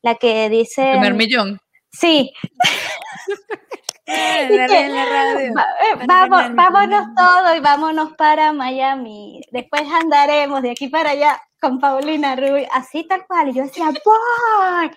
[0.01, 0.93] la que dice...
[0.93, 1.59] primer millón.
[1.91, 2.33] Sí.
[4.09, 9.43] Eh, vamos, vámonos todos y vámonos para Miami.
[9.51, 13.51] Después andaremos de aquí para allá con Paulina Rubio, así tal cual.
[13.51, 14.91] Y yo decía, ¡Boy!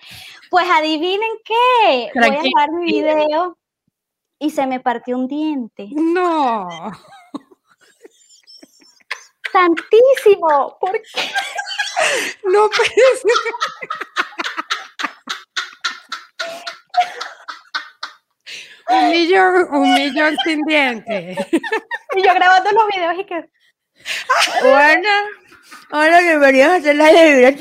[0.50, 2.10] Pues adivinen qué.
[2.14, 3.58] Voy a dejar mi video
[4.38, 5.88] y se me partió un diente.
[5.92, 6.68] No.
[9.52, 11.00] Santísimo, ¿por qué?
[12.44, 12.90] No puede
[19.02, 21.38] un millón, un millón sin dientes.
[22.16, 23.50] Y yo grabando los videos y que.
[24.62, 25.08] Bueno,
[25.90, 27.56] ahora deberías hacer la de.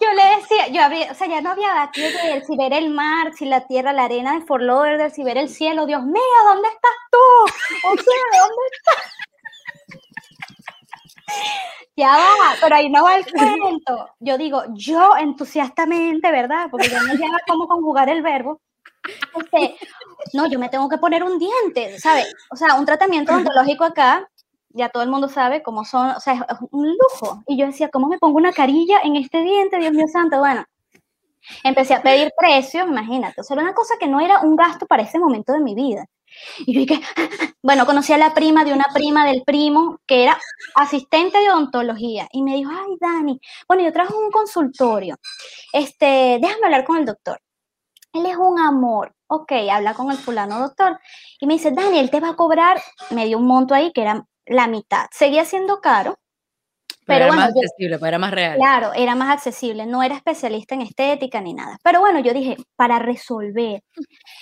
[0.00, 2.90] Yo le decía, yo había, o sea, ya no había aquí de si ver el
[2.90, 5.86] mar, si la tierra, la arena de Fort Lauderdale, si ver el cielo.
[5.86, 7.18] Dios mío, ¿dónde estás tú?
[7.88, 9.12] O sea, ¿dónde estás?
[11.94, 14.08] Ya va, pero ahí no va el cuento.
[14.18, 16.68] Yo digo, yo entusiastamente, ¿verdad?
[16.70, 18.60] Porque yo no sabía cómo conjugar el verbo.
[19.36, 19.76] Este,
[20.32, 22.32] no, yo me tengo que poner un diente, ¿sabes?
[22.50, 24.28] O sea, un tratamiento odontológico acá,
[24.70, 27.42] ya todo el mundo sabe cómo son, o sea, es un lujo.
[27.46, 30.38] Y yo decía, ¿cómo me pongo una carilla en este diente, Dios mío santo?
[30.38, 30.64] Bueno,
[31.64, 34.86] empecé a pedir precios, imagínate, o sea, era una cosa que no era un gasto
[34.86, 36.06] para ese momento de mi vida.
[36.66, 37.00] Y yo dije,
[37.62, 40.38] bueno, conocí a la prima de una prima del primo que era
[40.74, 45.16] asistente de odontología y me dijo, ay, Dani, bueno, yo trajo un consultorio,
[45.72, 47.38] este, déjame hablar con el doctor.
[48.12, 49.14] Él es un amor.
[49.26, 50.98] Ok, habla con el fulano doctor.
[51.40, 54.26] Y me dice, Daniel, te va a cobrar, me dio un monto ahí que era
[54.46, 55.06] la mitad.
[55.10, 56.18] Seguía siendo caro.
[57.04, 58.56] Pero, era más accesible, era más real.
[58.56, 59.86] Claro, era más accesible.
[59.86, 61.78] No era especialista en estética ni nada.
[61.82, 63.82] Pero bueno, yo dije, para resolver.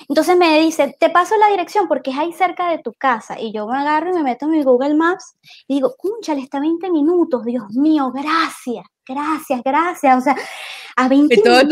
[0.08, 3.40] Entonces me dice, te paso la dirección porque es ahí cerca de tu casa.
[3.40, 5.94] Y yo me agarro y me meto en mi Google Maps y digo,
[6.34, 7.44] le está 20 minutos.
[7.44, 10.18] Dios mío, gracias, gracias, gracias.
[10.18, 10.36] O sea,
[10.96, 11.68] a 20 minutos.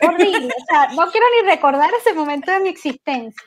[0.00, 0.46] horrible.
[0.46, 3.42] O sea, no quiero ni recordar ese momento de mi existencia.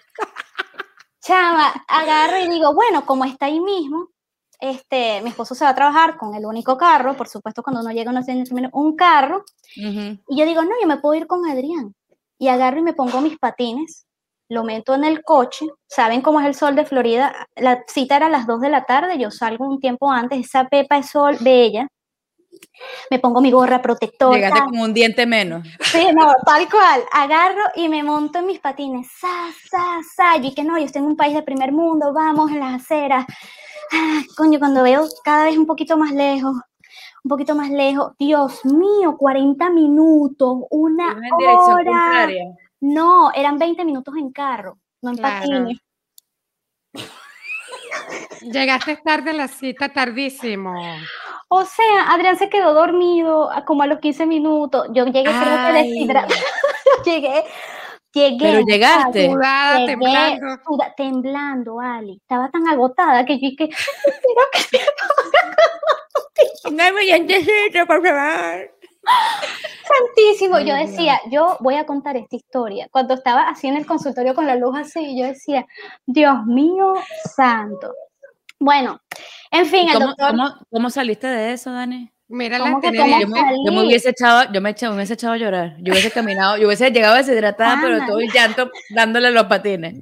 [1.22, 4.10] Chama, agarro y digo, bueno, como está ahí mismo,
[4.60, 7.92] este, mi esposo se va a trabajar con el único carro, por supuesto, cuando uno
[7.92, 9.44] llega a una un carro,
[9.76, 11.94] y yo digo, no, yo me puedo ir con Adrián.
[12.38, 14.06] Y agarro y me pongo mis patines,
[14.50, 18.28] lo meto en el coche, saben cómo es el sol de Florida, la cita era
[18.28, 21.38] a las 2 de la tarde, yo salgo un tiempo antes, esa pepa de sol
[21.40, 21.88] bella,
[23.10, 24.36] me pongo mi gorra protectora.
[24.36, 25.68] Llegaste como un diente menos.
[25.82, 27.04] Sí, no, tal cual.
[27.12, 29.08] Agarro y me monto en mis patines.
[29.20, 30.38] Sa, sa, sa.
[30.38, 33.26] Y que no, yo estoy en un país de primer mundo, vamos en las aceras.
[33.92, 36.56] Ah, coño, cuando veo cada vez un poquito más lejos,
[37.24, 42.28] un poquito más lejos, Dios mío, 40 minutos, una hora.
[42.82, 45.78] No, eran 20 minutos en carro, no en patines.
[48.42, 50.74] Llegaste tarde a la cita, tardísimo.
[51.56, 54.88] O sea, Adrián se quedó dormido como a los 15 minutos.
[54.92, 56.34] Yo llegué creo que deshidratada.
[57.06, 57.44] llegué,
[58.12, 58.38] llegué.
[58.39, 59.30] Pero llegaste.
[59.30, 60.48] Sudada, temblando.
[60.98, 62.18] temblando, Ali.
[62.22, 63.70] Estaba tan agotada que yo dije,
[66.72, 68.72] no me por favor.
[69.86, 72.88] Santísimo, yo decía, yo voy a contar esta historia.
[72.89, 75.68] Cuando estaba así en el consultorio con la luz así, yo decía,
[76.08, 76.96] Dios mío
[77.36, 77.94] santo.
[78.63, 79.02] Bueno,
[79.52, 80.65] en fin, el ¿Cómo, doctor...
[80.71, 82.10] ¿cómo, saliste de eso, Dani?
[82.30, 83.28] Mira la yo, me,
[83.65, 85.76] yo me hubiese echado, yo me, hubiese echado a llorar.
[85.80, 89.95] Yo hubiese caminado, yo hubiese llegado deshidratada, pero todo el llanto dándole los patines.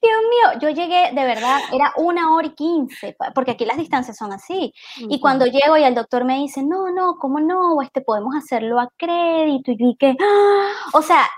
[0.00, 4.16] Dios mío, yo llegué, de verdad, era una hora y quince, porque aquí las distancias
[4.16, 4.72] son así.
[4.96, 7.82] Y cuando llego y el doctor me dice, no, no, ¿cómo no?
[7.82, 9.72] Este, podemos hacerlo a crédito.
[9.76, 10.72] Y que, ¡ah!
[10.92, 11.28] o sea,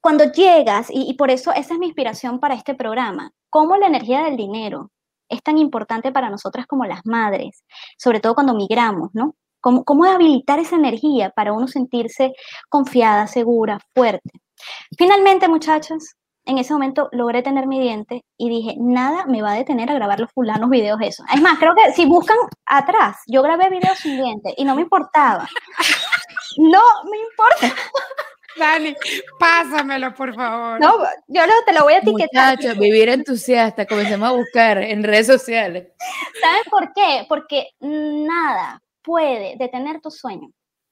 [0.00, 4.22] cuando llegas, y, por eso esa es mi inspiración para este programa, cómo la energía
[4.22, 4.90] del dinero
[5.28, 7.64] es tan importante para nosotras como las madres,
[7.98, 9.34] sobre todo cuando migramos, ¿no?
[9.60, 12.32] ¿Cómo, cómo habilitar esa energía para uno sentirse
[12.68, 14.30] confiada, segura, fuerte?
[14.96, 16.14] Finalmente, muchachos,
[16.48, 19.94] en ese momento logré tener mi diente y dije, nada me va a detener a
[19.94, 21.22] grabar los fulanos videos eso.
[21.32, 24.82] Es más, creo que si buscan atrás, yo grabé videos sin diente y no me
[24.82, 25.48] importaba.
[26.56, 27.82] No me importa.
[28.58, 28.94] Dani,
[29.38, 30.80] pásamelo, por favor.
[30.80, 32.56] No, yo no, te lo voy a etiquetar.
[32.56, 35.88] Muchachos, vivir entusiasta, comencemos a buscar en redes sociales.
[36.40, 37.24] ¿Sabes por qué?
[37.28, 40.50] Porque nada puede detener tu sueño.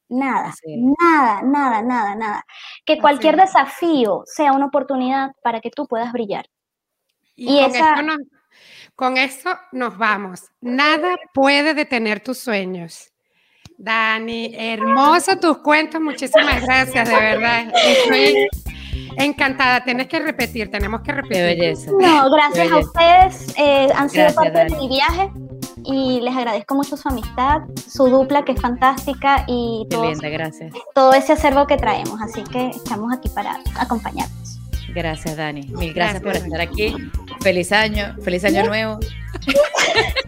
[0.09, 2.45] Nada, nada, nada, nada, nada.
[2.85, 6.45] Que cualquier desafío sea una oportunidad para que tú puedas brillar.
[7.35, 7.95] Y, con, esa...
[8.95, 10.43] con eso nos vamos.
[10.61, 13.11] Nada puede detener tus sueños.
[13.77, 17.71] Dani, hermoso tus cuentos, muchísimas gracias, de verdad.
[17.85, 18.47] Estoy
[19.17, 21.43] encantada, tienes que repetir, tenemos que repetir.
[21.43, 21.91] belleza.
[21.91, 25.31] No, gracias a ustedes, eh, han sido parte de mi viaje
[25.85, 30.73] y les agradezco mucho su amistad, su dupla que es fantástica y todo, gracias.
[30.95, 34.59] todo ese acervo que traemos, así que estamos aquí para acompañarnos.
[34.89, 35.67] Gracias, Dani.
[35.67, 36.95] Mil gracias, por estar aquí.
[37.41, 38.99] Feliz año, feliz año nuevo.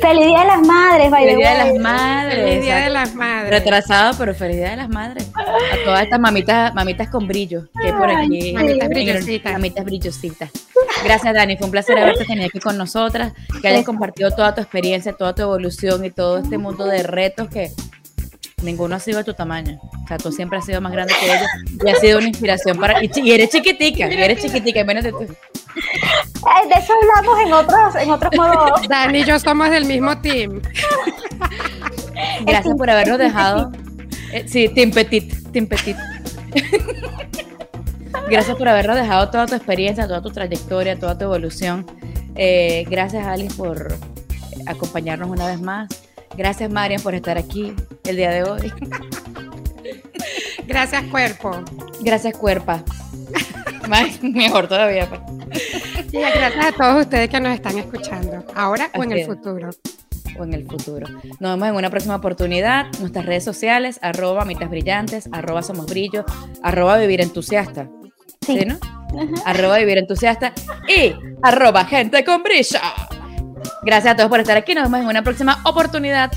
[0.00, 2.34] feliz Día de las Madres, Feliz Día de las Madres.
[2.34, 3.50] Feliz Día de las Madres.
[3.50, 5.30] Retrasado, pero feliz Día de las Madres.
[5.34, 8.52] A todas estas mamitas, mamitas con brillo que por aquí.
[8.52, 9.52] Mamitas brillositas.
[9.52, 10.50] Mamitas brillositas.
[11.04, 11.56] Gracias, Dani.
[11.56, 15.34] Fue un placer haberte tenido aquí con nosotras, que hayas compartido toda tu experiencia, toda
[15.34, 17.72] tu evolución y todo este mundo de retos que
[18.62, 19.78] ninguno ha sido de tu tamaño.
[20.04, 21.48] O sea, tú siempre has sido más grande que ellos
[21.84, 23.02] y has sido una inspiración para.
[23.02, 25.26] Y, eres chiquitica, y eres chiquitica, menos de tú.
[25.74, 28.82] De eso hablamos en otros, en otros modos.
[28.88, 30.60] Dani y yo somos del mismo team.
[32.46, 33.70] Gracias por habernos dejado.
[34.32, 35.96] Eh, sí, Team Petit, Team Petit.
[38.30, 41.86] Gracias por habernos dejado toda tu experiencia, toda tu trayectoria, toda tu evolución.
[42.34, 43.94] Eh, gracias, Alice, por
[44.66, 45.88] acompañarnos una vez más.
[46.36, 48.72] Gracias, Marian, por estar aquí el día de hoy.
[50.66, 51.52] Gracias, cuerpo.
[52.02, 52.84] Gracias, cuerpa.
[54.22, 55.08] mejor todavía.
[55.08, 55.20] Pues.
[56.12, 59.70] gracias a todos ustedes que nos están escuchando, ahora o en el futuro.
[60.38, 61.06] O en el futuro.
[61.40, 62.86] Nos vemos en una próxima oportunidad.
[63.00, 66.24] Nuestras redes sociales, arroba mitas brillantes, arroba somos brillo,
[66.62, 67.88] arroba vivir entusiasta.
[68.42, 68.78] Sí, no?
[69.44, 70.52] Arroba vivir entusiasta
[70.86, 72.78] y arroba gente con brillo.
[73.82, 74.74] Gracias a todos por estar aquí.
[74.74, 76.30] Nos vemos en una próxima oportunidad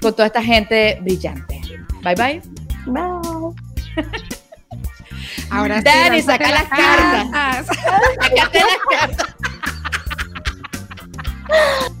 [0.00, 1.60] con toda esta gente brillante.
[2.02, 2.42] Bye bye.
[2.86, 4.34] Bye.
[5.50, 7.66] Ahora Dani, saca las cartas.
[7.66, 9.34] Sácate las cartas.